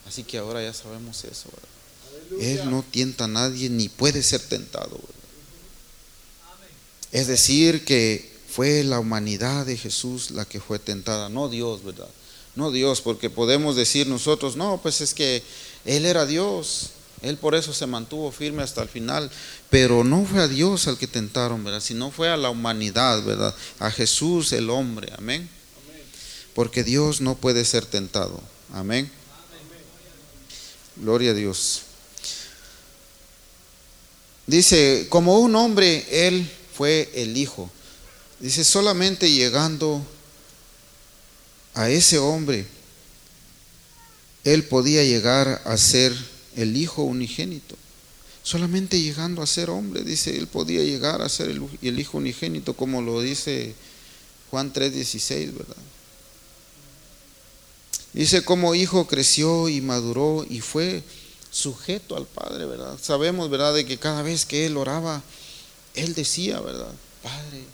[0.06, 2.40] Así que ahora ya sabemos eso, ¿verdad?
[2.40, 5.16] Él no tienta a nadie ni puede ser tentado, ¿verdad?
[7.12, 12.08] Es decir, que fue la humanidad de Jesús la que fue tentada, no Dios, ¿verdad?
[12.54, 15.42] No Dios, porque podemos decir nosotros, no, pues es que
[15.84, 16.90] Él era Dios,
[17.22, 19.30] Él por eso se mantuvo firme hasta el final,
[19.70, 21.80] pero no fue a Dios al que tentaron, ¿verdad?
[21.80, 23.54] Sino fue a la humanidad, ¿verdad?
[23.78, 25.48] A Jesús el hombre, amén.
[26.54, 28.40] Porque Dios no puede ser tentado,
[28.72, 29.10] amén.
[30.96, 31.82] Gloria a Dios.
[34.46, 37.70] Dice, como un hombre, Él fue el Hijo.
[38.38, 40.06] Dice, solamente llegando
[41.74, 42.66] a ese hombre,
[44.46, 46.16] él podía llegar a ser
[46.56, 47.76] el Hijo unigénito.
[48.42, 53.02] Solamente llegando a ser hombre, dice, él podía llegar a ser el, Hijo unigénito, como
[53.02, 53.74] lo dice
[54.50, 55.76] Juan 3:16, ¿verdad?
[58.12, 61.02] Dice, como hijo creció y maduró y fue
[61.50, 62.98] sujeto al Padre, ¿verdad?
[63.00, 65.22] Sabemos, ¿verdad?, de que cada vez que él oraba,
[65.94, 66.92] él decía, ¿verdad?
[67.22, 67.64] Padre,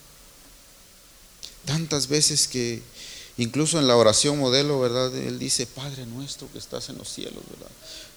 [1.64, 2.82] Tantas veces que
[3.36, 5.14] incluso en la oración modelo, ¿verdad?
[5.14, 7.70] Él dice, Padre nuestro que estás en los cielos, ¿verdad?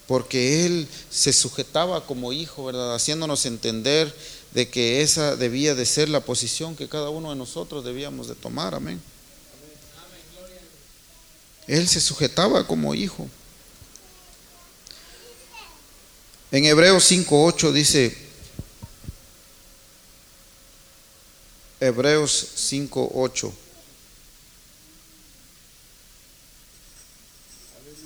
[0.08, 2.94] Porque Él se sujetaba como hijo, ¿verdad?
[2.94, 4.14] Haciéndonos entender
[4.54, 8.36] de que esa debía de ser la posición que cada uno de nosotros debíamos de
[8.36, 9.02] tomar, amén.
[11.68, 13.28] Él se sujetaba como hijo.
[16.52, 18.26] En Hebreos 5.8 dice,
[21.80, 23.65] Hebreos 5:8.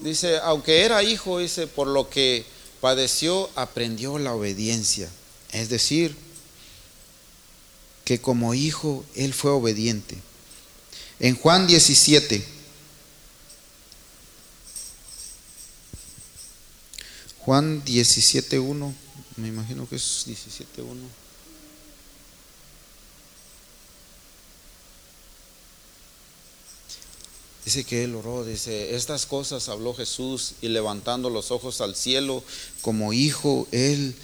[0.01, 2.45] Dice, aunque era hijo, dice, por lo que
[2.79, 5.09] padeció, aprendió la obediencia.
[5.51, 6.15] Es decir,
[8.05, 10.17] que como hijo él fue obediente.
[11.19, 12.43] En Juan 17,
[17.39, 18.93] Juan 17.1,
[19.37, 20.85] me imagino que es 17.1.
[27.69, 32.43] Dice que él oró, dice, estas cosas habló Jesús y levantando los ojos al cielo
[32.81, 34.15] como hijo, él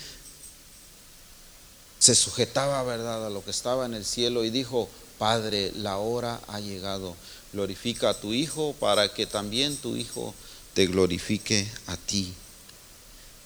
[1.99, 6.41] se sujetaba, ¿verdad?, a lo que estaba en el cielo y dijo, Padre, la hora
[6.47, 7.15] ha llegado,
[7.53, 10.34] glorifica a tu Hijo para que también tu Hijo
[10.73, 12.34] te glorifique a ti,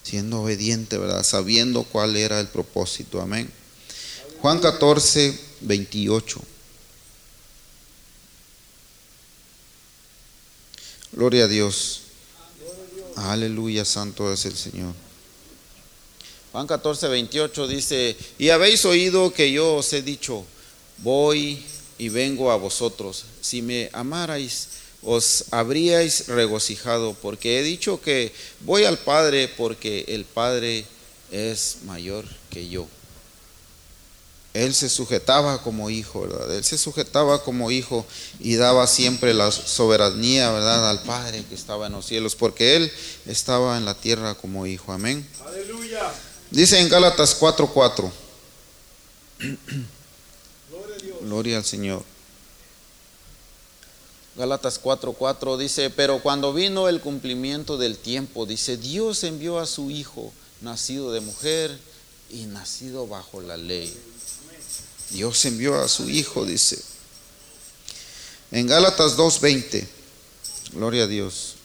[0.03, 3.51] siendo obediente, ¿verdad?, sabiendo cuál era el propósito, amén.
[4.41, 6.41] Juan 14, 28.
[11.19, 12.03] Gloria a Dios.
[13.17, 14.93] Aleluya, santo es el Señor.
[16.53, 20.45] Juan 14, 28 dice, y habéis oído que yo os he dicho,
[20.99, 21.61] voy
[21.97, 23.25] y vengo a vosotros.
[23.41, 24.69] Si me amarais,
[25.03, 30.85] os habríais regocijado, porque he dicho que voy al Padre, porque el Padre
[31.31, 32.87] es mayor que yo.
[34.65, 36.53] Él se sujetaba como hijo, ¿verdad?
[36.53, 38.05] Él se sujetaba como hijo
[38.39, 40.89] y daba siempre la soberanía, ¿verdad?
[40.89, 42.91] Al Padre que estaba en los cielos, porque Él
[43.25, 44.91] estaba en la tierra como hijo.
[44.91, 45.25] Amén.
[45.45, 46.11] Aleluya.
[46.51, 48.11] Dice en Gálatas 4:4.
[50.69, 52.03] Gloria, Gloria al Señor.
[54.35, 59.89] Gálatas 4:4 dice, pero cuando vino el cumplimiento del tiempo, dice, Dios envió a su
[59.89, 61.77] Hijo, nacido de mujer
[62.29, 63.97] y nacido bajo la ley
[65.11, 66.79] Dios envió a su Hijo, dice.
[68.51, 69.87] En Gálatas 2.20,
[70.73, 71.55] gloria a Dios.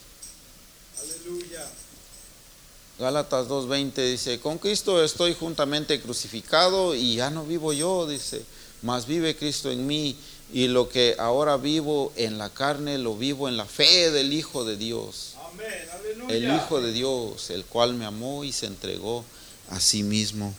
[1.00, 1.66] Aleluya.
[2.98, 8.44] Gálatas 2.20 dice, con Cristo estoy juntamente crucificado y ya no vivo yo, dice,
[8.82, 10.16] mas vive Cristo en mí
[10.52, 14.64] y lo que ahora vivo en la carne lo vivo en la fe del Hijo
[14.64, 15.34] de Dios.
[15.50, 16.30] Amén.
[16.30, 19.24] El Hijo de Dios, el cual me amó y se entregó
[19.70, 20.54] a sí mismo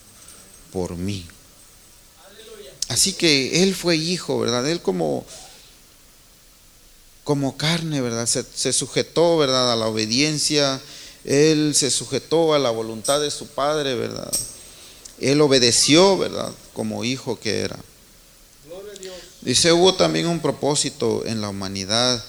[0.71, 1.25] por mí.
[2.87, 4.69] Así que él fue hijo, ¿verdad?
[4.69, 5.25] Él como
[7.25, 8.27] como carne, ¿verdad?
[8.27, 9.73] Se, sujetó, ¿verdad?
[9.73, 10.79] A la obediencia,
[11.25, 14.31] Él se sujetó a la voluntad de su Padre, ¿verdad?
[15.19, 16.53] Él obedeció, ¿verdad?
[16.73, 17.79] Como hijo que era.
[19.41, 22.23] Dice, hubo también un propósito en la humanidad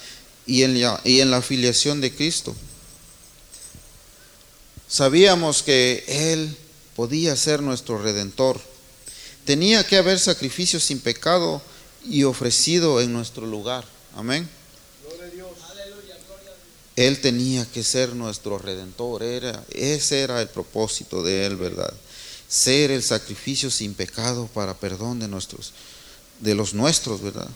[0.46, 2.56] y en la, y en la filiación de Cristo.
[4.88, 6.56] Sabíamos que Él
[6.94, 8.58] podía ser nuestro redentor.
[9.46, 11.62] Tenía que haber sacrificio sin pecado
[12.04, 13.84] y ofrecido en nuestro lugar.
[14.16, 14.48] Amén.
[16.96, 19.22] Él tenía que ser nuestro redentor.
[19.22, 21.92] Era, ese era el propósito de Él, ¿verdad?
[22.48, 25.72] Ser el sacrificio sin pecado para perdón de nuestros
[26.40, 27.48] de los nuestros, ¿verdad?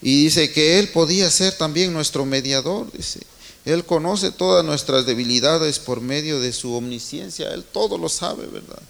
[0.00, 3.20] Y dice que Él podía ser también nuestro mediador, dice.
[3.64, 8.80] Él conoce todas nuestras debilidades por medio de su omnisciencia, Él todo lo sabe, ¿verdad?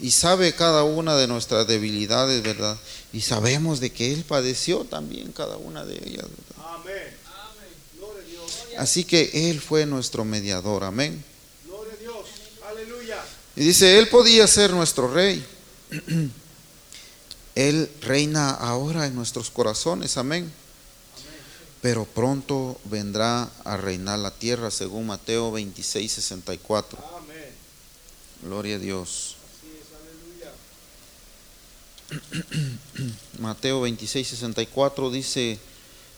[0.00, 2.76] Y sabe cada una de nuestras debilidades, ¿verdad?
[3.12, 6.74] Y sabemos de que Él padeció también cada una de ellas, ¿verdad?
[6.74, 7.20] Amén.
[8.78, 11.22] Así que Él fue nuestro mediador, amén.
[11.66, 12.26] Gloria a Dios,
[12.66, 13.22] aleluya.
[13.54, 15.44] Y dice, Él podía ser nuestro rey.
[17.54, 20.50] Él reina ahora en nuestros corazones, amén.
[21.82, 26.98] Pero pronto vendrá a reinar la tierra, según Mateo 26, 64.
[27.18, 27.50] Amén.
[28.42, 29.36] Gloria a Dios.
[33.38, 35.58] Mateo 26, 64 dice,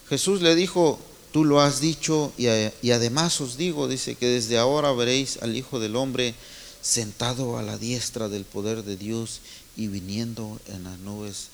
[0.08, 0.98] Jesús le dijo,
[1.32, 2.46] tú lo has dicho y,
[2.82, 6.34] y, además os digo, dice que desde ahora veréis al Hijo del Hombre
[6.80, 9.40] sentado a la diestra del poder de Dios
[9.76, 11.48] y viniendo en las nubes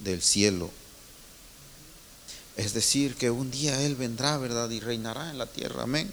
[0.00, 0.70] del cielo.
[2.56, 4.68] Es decir, que un día Él vendrá, ¿verdad?
[4.70, 5.84] Y reinará en la tierra.
[5.84, 6.12] Amén.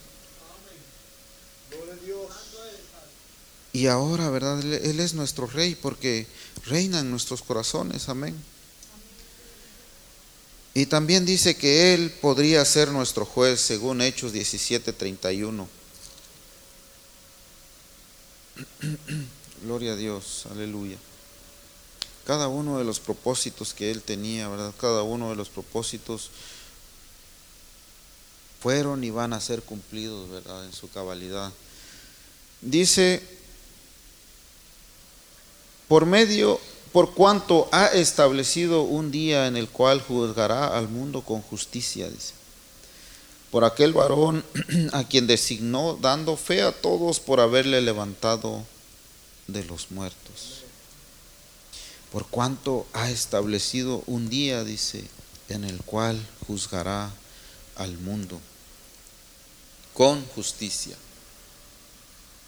[3.78, 4.60] Y ahora, ¿verdad?
[4.60, 6.26] Él es nuestro rey porque
[6.66, 8.10] reina en nuestros corazones.
[8.10, 8.36] Amén.
[10.74, 15.68] Y también dice que Él podría ser nuestro juez según Hechos 17:31.
[19.63, 20.98] Gloria a Dios, aleluya
[22.26, 24.74] cada uno de los propósitos que él tenía, ¿verdad?
[24.82, 26.30] Cada uno de los propósitos
[28.60, 30.66] fueron y van a ser cumplidos, ¿verdad?
[30.66, 31.54] En su cabalidad.
[32.60, 33.37] Dice,
[35.88, 36.60] por medio,
[36.91, 42.34] por cuanto ha establecido un día en el cual juzgará al mundo con justicia, dice.
[43.52, 44.43] Por aquel varón
[44.93, 48.63] a quien designó, dando fe a todos por haberle levantado
[49.47, 50.58] de los muertos
[52.12, 55.04] por cuanto ha establecido un día, dice,
[55.50, 57.12] en el cual juzgará
[57.76, 58.39] al mundo
[59.93, 60.95] con justicia.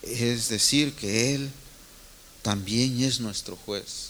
[0.02, 1.52] Es decir, que Él
[2.50, 4.10] también es nuestro juez.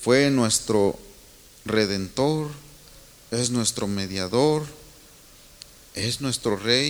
[0.00, 0.98] Fue nuestro
[1.66, 2.48] redentor,
[3.30, 4.66] es nuestro mediador,
[5.94, 6.88] es nuestro rey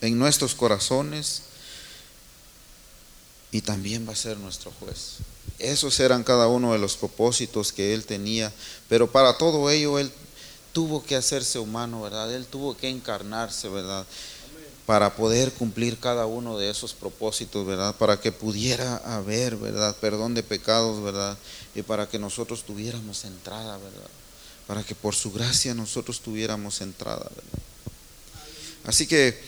[0.00, 1.42] y en nuestros corazones
[3.52, 5.16] y también va a ser nuestro juez.
[5.58, 8.50] Esos eran cada uno de los propósitos que él tenía,
[8.88, 10.10] pero para todo ello él
[10.72, 12.32] tuvo que hacerse humano, ¿verdad?
[12.34, 14.06] Él tuvo que encarnarse, ¿verdad?
[14.86, 17.94] Para poder cumplir cada uno de esos propósitos, ¿verdad?
[17.96, 19.96] Para que pudiera haber, ¿verdad?
[19.96, 21.38] Perdón de pecados, ¿verdad?
[21.74, 24.10] Y para que nosotros tuviéramos entrada, ¿verdad?
[24.66, 27.62] Para que por su gracia nosotros tuviéramos entrada, ¿verdad?
[28.84, 29.40] Así que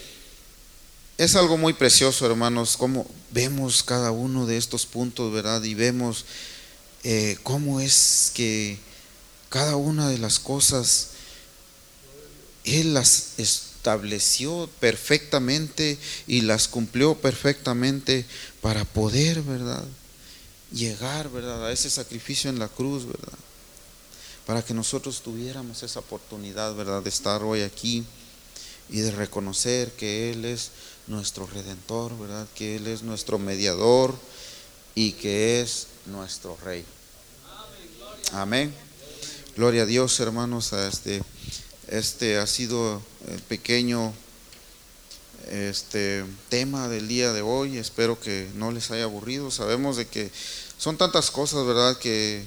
[1.19, 5.63] es algo muy precioso, hermanos, cómo vemos cada uno de estos puntos, ¿verdad?
[5.63, 6.25] Y vemos
[7.05, 8.79] eh, cómo es que
[9.49, 11.09] cada una de las cosas
[12.65, 13.35] Él las
[13.87, 15.97] estableció perfectamente
[16.27, 18.27] y las cumplió perfectamente
[18.61, 19.85] para poder, ¿verdad?
[20.73, 21.65] Llegar, ¿verdad?
[21.65, 23.39] A ese sacrificio en la cruz, ¿verdad?
[24.45, 27.01] Para que nosotros tuviéramos esa oportunidad, ¿verdad?
[27.01, 28.05] De estar hoy aquí
[28.91, 30.73] y de reconocer que Él es
[31.07, 32.49] nuestro redentor, ¿verdad?
[32.57, 34.17] Que Él es nuestro mediador
[34.97, 36.85] y que es nuestro rey.
[38.33, 38.75] Amén.
[39.57, 40.73] Gloria a Dios, hermanos.
[40.73, 41.23] A este,
[41.89, 44.13] este ha sido el pequeño
[45.51, 47.79] este tema del día de hoy.
[47.79, 49.51] Espero que no les haya aburrido.
[49.51, 50.31] Sabemos de que
[50.79, 51.99] son tantas cosas, ¿verdad?
[51.99, 52.47] Que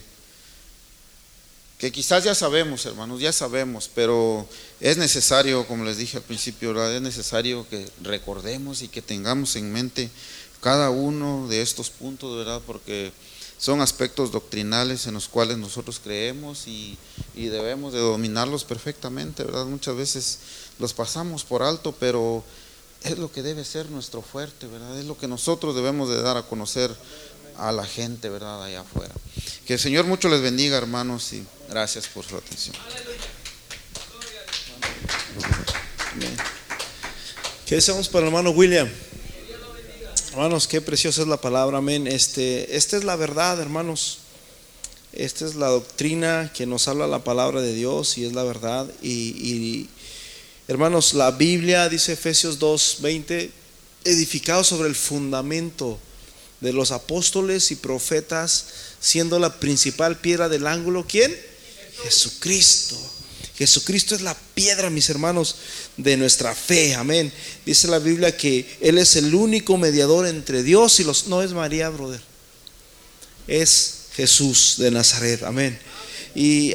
[1.80, 4.46] que quizás ya sabemos, hermanos, ya sabemos, pero
[4.82, 9.72] es necesario, como les dije al principio, es necesario que recordemos y que tengamos en
[9.72, 10.10] mente
[10.60, 12.62] cada uno de estos puntos, ¿verdad?
[12.68, 13.14] Porque
[13.60, 16.98] son aspectos doctrinales en los cuales nosotros creemos y,
[17.36, 19.66] y, debemos de dominarlos perfectamente, ¿verdad?
[19.66, 20.40] Muchas veces
[20.80, 22.42] los pasamos por alto, pero
[23.04, 24.98] es lo que debe ser nuestro fuerte, ¿verdad?
[24.98, 26.96] Es lo que nosotros debemos de dar a conocer
[27.58, 28.64] a la gente, ¿verdad?
[28.64, 29.14] Allá afuera.
[29.68, 32.76] Que el Señor mucho les bendiga, hermanos, y gracias por su atención.
[37.66, 38.90] ¿Qué deseamos para el hermano William?
[40.40, 42.08] Hermanos, qué preciosa es la palabra, amén.
[42.08, 44.20] Este, esta es la verdad, hermanos.
[45.12, 48.90] Esta es la doctrina que nos habla la palabra de Dios y es la verdad.
[49.04, 49.90] Y,
[50.70, 53.52] hermanos, la Biblia dice Efesios 2, 20,
[54.06, 56.00] edificado sobre el fundamento
[56.62, 58.68] de los apóstoles y profetas,
[59.02, 61.38] siendo la principal piedra del ángulo, ¿quién?
[62.04, 62.96] Jesucristo.
[63.58, 65.56] Jesucristo es la piedra, mis hermanos,
[65.98, 66.96] de nuestra fe.
[66.96, 67.32] Amén.
[67.66, 71.28] Dice la Biblia que Él es el único mediador entre Dios y los...
[71.28, 72.22] No es María, brother.
[73.48, 75.44] Es Jesús de Nazaret.
[75.44, 75.78] Amén.
[76.36, 76.74] Y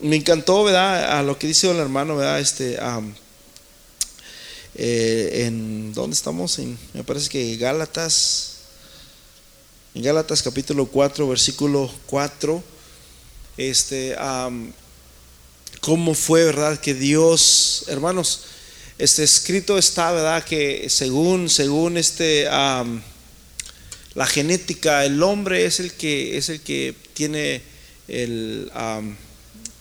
[0.00, 1.18] me encantó, ¿verdad?
[1.18, 2.40] A lo que dice el hermano, ¿verdad?
[2.40, 2.78] Este,
[4.74, 6.58] eh, en ¿dónde estamos?
[6.92, 8.58] Me parece que Gálatas,
[9.94, 12.62] en Gálatas capítulo 4, versículo 4,
[13.56, 14.14] este,
[15.86, 16.80] cómo fue, ¿verdad?
[16.80, 18.40] Que Dios, hermanos,
[18.98, 20.42] este escrito está, ¿verdad?
[20.42, 27.62] Que según, según este, la genética, el hombre es el que, es el que tiene
[28.08, 28.68] el,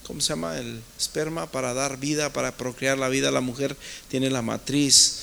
[0.04, 0.60] ¿cómo se llama?
[0.60, 3.32] El esperma para dar vida, para procrear la vida.
[3.32, 3.76] La mujer
[4.08, 5.22] tiene la matriz.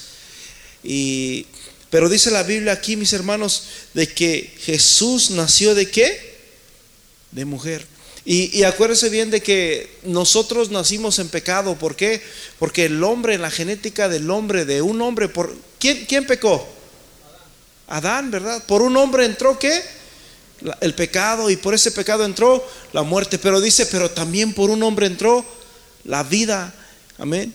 [0.82, 1.46] Y,
[1.90, 6.40] pero dice la Biblia aquí, mis hermanos, de que Jesús nació de qué?
[7.30, 7.91] De mujer.
[8.24, 11.74] Y, acuérdense bien de que nosotros nacimos en pecado.
[11.74, 12.22] ¿Por qué?
[12.58, 16.64] Porque el hombre, la genética del hombre, de un hombre, por ¿quién, quién pecó?
[17.88, 18.62] Adán, ¿verdad?
[18.64, 19.82] Por un hombre entró qué?
[20.80, 23.40] El pecado y por ese pecado entró la muerte.
[23.40, 25.44] Pero dice, pero también por un hombre entró
[26.04, 26.72] la vida.
[27.18, 27.52] Amén.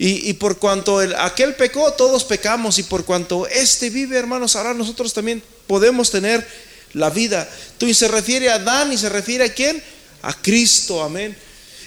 [0.00, 2.78] Y, por cuanto el, aquel pecó, todos pecamos.
[2.78, 6.46] Y por cuanto este vive, hermanos, ahora nosotros también podemos tener
[6.94, 7.48] la vida.
[7.78, 9.82] Tú se refiere a Adán y se refiere a quién?
[10.28, 11.34] A Cristo, amén.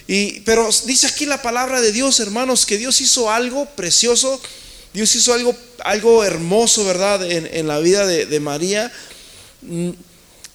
[0.07, 4.41] Y, pero dice aquí la palabra de Dios, hermanos, que Dios hizo algo precioso,
[4.93, 7.23] Dios hizo algo, algo hermoso, ¿verdad?
[7.31, 8.91] En, la vida de, María.
[9.61, 9.89] Mm,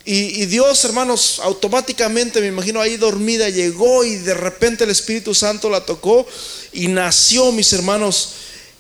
[0.05, 5.33] y, y, Dios, hermanos, automáticamente, me imagino ahí dormida, llegó y de repente el Espíritu
[5.33, 6.27] Santo la tocó
[6.73, 8.31] y nació, mis hermanos,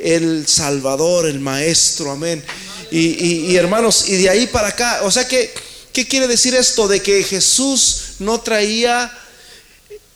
[0.01, 2.45] el Salvador, el Maestro, amén.
[2.91, 5.55] Y, y hermanos, y de ahí para acá, o sea que
[5.97, 6.88] ¿Qué quiere decir esto?
[6.88, 9.11] De que Jesús no traía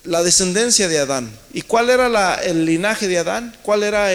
[0.04, 1.34] la descendencia de Adán.
[1.54, 3.56] ¿Y cuál era el linaje de Adán?
[3.62, 4.10] ¿Cuál era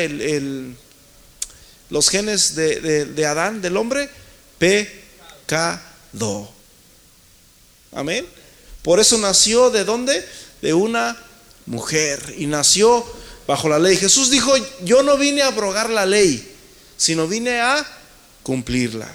[1.90, 4.12] los genes de, Adán, del hombre?
[4.60, 6.52] Pecado.
[7.94, 8.28] Amén.
[8.84, 10.24] Por eso nació de dónde?
[10.62, 11.18] De una
[11.66, 12.36] mujer.
[12.38, 13.04] Y nació
[13.48, 13.98] bajo la ley.
[13.98, 14.54] Jesús dijo,
[14.84, 16.48] yo no vine a abrogar la ley,
[16.96, 17.84] sino vine a
[18.44, 19.12] cumplirla.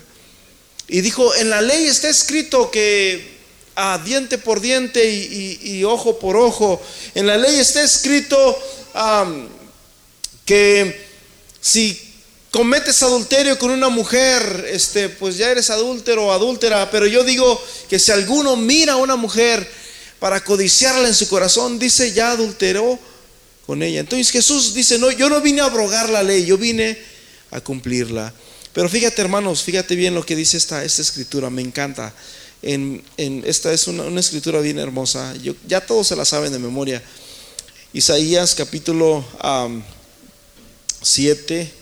[0.92, 3.38] Y dijo, en la ley está escrito que
[3.76, 6.82] a diente por diente y, ojo por ojo.
[7.14, 8.58] En la ley está escrito
[10.44, 11.00] que
[11.60, 11.96] si
[12.50, 16.90] cometes adulterio con una mujer, este, pues ya eres adúltero o adúltera.
[16.90, 19.64] Pero yo digo que si alguno mira a una mujer
[20.18, 22.98] para codiciarla en su corazón, dice ya adulteró
[23.64, 24.00] con ella.
[24.00, 26.98] Entonces Jesús dice, no, yo no vine a abrogar la ley, yo vine
[27.52, 28.34] a cumplirla.
[28.72, 32.14] Pero fíjate hermanos, fíjate bien lo que dice esta, esta escritura, me encanta.
[32.62, 37.02] En, esta es una, escritura bien hermosa, Yo, ya todos se la saben de memoria.
[37.92, 39.24] Isaías capítulo
[41.02, 41.72] 7.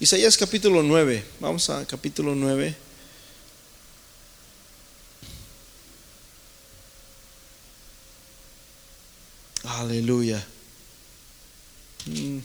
[0.00, 2.74] Isaías capítulo 9, vamos a capítulo 9.
[9.64, 10.44] Aleluya.
[12.06, 12.38] Mm.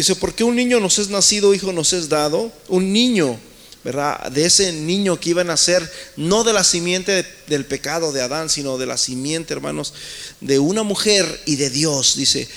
[0.00, 3.38] Dice, porque un niño nos es nacido, hijo nos es dado, un niño,
[3.84, 4.30] ¿verdad?
[4.30, 5.86] De ese niño que iba a nacer,
[6.16, 9.92] no de la simiente del pecado de Adán, sino de la simiente, hermanos,
[10.40, 12.48] de una mujer y de Dios, dice.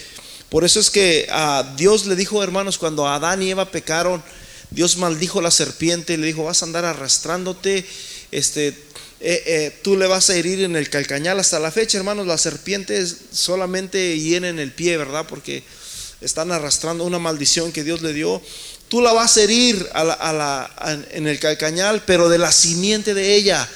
[0.47, 4.23] Por eso es que a Dios le dijo, hermanos, cuando Adán y Eva pecaron,
[4.71, 7.85] Dios maldijo a la serpiente y le dijo, vas a andar arrastrándote,
[8.31, 8.73] este, eh,
[9.19, 11.41] eh, tú le vas a herir en el calcañal.
[11.41, 15.25] Hasta la fecha, hermanos, las serpientes solamente hieren el pie, ¿verdad?
[15.27, 15.63] Porque
[16.23, 18.41] están arrastrando una maldición que Dios le dio.
[18.87, 19.89] Tú la vas a herir
[21.11, 23.69] en el calcañal, pero de la simiente de ella.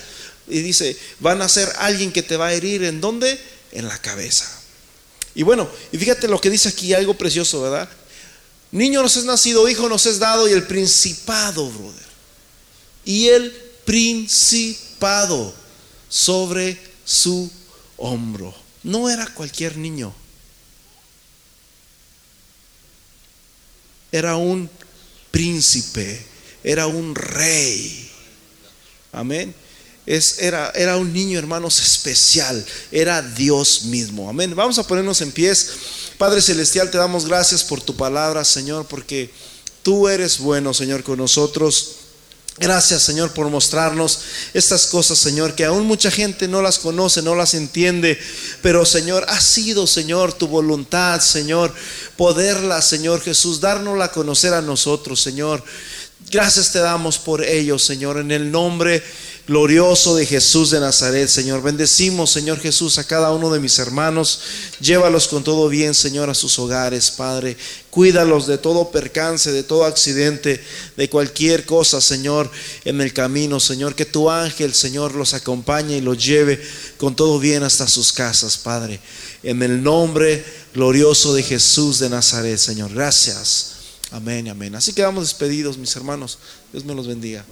[0.47, 2.83] Y dice, van a ser alguien que te va a herir.
[2.83, 3.39] ¿En dónde?
[3.71, 4.49] En la cabeza.
[5.35, 7.89] Y bueno, y fíjate lo que dice aquí, algo precioso, ¿verdad?
[8.71, 12.07] Niño nos es nacido, hijo nos es dado y el principado, brother.
[13.05, 13.51] Y el
[13.85, 15.53] principado
[16.09, 17.49] sobre su
[17.97, 18.53] hombro.
[18.83, 20.13] No era cualquier niño.
[24.11, 24.69] Era un
[25.31, 26.25] príncipe,
[26.63, 28.09] era un rey.
[29.11, 29.53] Amén.
[30.05, 32.65] Es, era, era un niño, hermanos, especial.
[32.91, 34.29] Era Dios mismo.
[34.29, 34.55] Amén.
[34.55, 35.71] Vamos a ponernos en pies.
[36.17, 39.29] Padre Celestial, te damos gracias por tu palabra, Señor, porque
[39.83, 42.06] tú eres bueno, Señor, con nosotros.
[42.59, 44.19] Gracias, Señor, por mostrarnos
[44.51, 48.19] estas cosas, Señor, que aún mucha gente no las conoce, no las entiende,
[48.63, 51.71] pero, Señor, ha sido, Señor, tu voluntad, Señor,
[52.15, 55.63] poderla, Señor Jesús, dárnosla a conocer a nosotros, Señor.
[56.31, 59.03] Gracias te damos por ello, Señor, en el nombre
[59.47, 61.61] glorioso de Jesús de Nazaret, Señor.
[61.61, 64.41] Bendecimos, Señor Jesús, a cada uno de mis hermanos.
[64.81, 67.55] Llévalos con todo bien, Señor, a sus hogares, Padre.
[67.89, 70.61] Cuídalos de todo percance, de todo accidente,
[70.97, 72.51] de cualquier cosa, Señor,
[72.83, 73.95] en el camino, Señor.
[73.95, 76.61] Que tu ángel, Señor, los acompañe y los lleve
[76.97, 78.99] con todo bien hasta sus casas, Padre.
[79.43, 80.43] En el nombre
[80.73, 82.93] glorioso de Jesús de Nazaret, Señor.
[82.93, 83.75] Gracias.
[84.11, 84.75] Amén, amén.
[84.75, 86.37] Así quedamos despedidos, mis hermanos.
[86.73, 87.45] Dios me los bendiga.